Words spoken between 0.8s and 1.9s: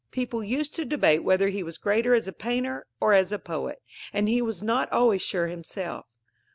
debate whether he was